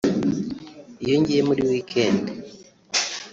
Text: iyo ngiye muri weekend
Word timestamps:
iyo 1.03 1.15
ngiye 1.21 1.41
muri 1.49 1.61
weekend 1.69 2.23